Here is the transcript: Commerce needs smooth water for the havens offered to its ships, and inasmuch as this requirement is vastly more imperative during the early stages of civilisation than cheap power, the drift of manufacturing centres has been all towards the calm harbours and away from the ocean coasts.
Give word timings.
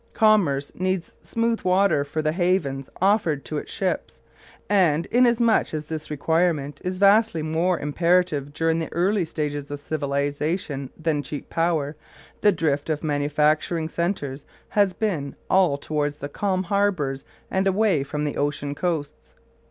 Commerce 0.15 0.71
needs 0.73 1.15
smooth 1.21 1.61
water 1.61 2.03
for 2.03 2.23
the 2.23 2.31
havens 2.31 2.89
offered 2.99 3.45
to 3.45 3.59
its 3.59 3.71
ships, 3.71 4.19
and 4.67 5.05
inasmuch 5.11 5.75
as 5.75 5.85
this 5.85 6.09
requirement 6.09 6.81
is 6.83 6.97
vastly 6.97 7.43
more 7.43 7.77
imperative 7.79 8.51
during 8.51 8.79
the 8.79 8.91
early 8.93 9.25
stages 9.25 9.69
of 9.69 9.79
civilisation 9.79 10.89
than 10.97 11.21
cheap 11.21 11.51
power, 11.51 11.95
the 12.41 12.51
drift 12.51 12.89
of 12.89 13.03
manufacturing 13.03 13.87
centres 13.87 14.47
has 14.69 14.91
been 14.93 15.35
all 15.51 15.77
towards 15.77 16.17
the 16.17 16.29
calm 16.29 16.63
harbours 16.63 17.23
and 17.51 17.67
away 17.67 18.01
from 18.01 18.23
the 18.23 18.37
ocean 18.37 18.73
coasts. 18.73 19.35